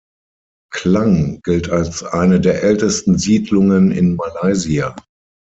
Klang 0.73 1.41
gilt 1.43 1.69
als 1.69 2.01
eine 2.03 2.39
der 2.41 2.63
ältesten 2.63 3.19
Siedlungen 3.19 3.91
in 3.91 4.15
Malaysia. 4.15 4.95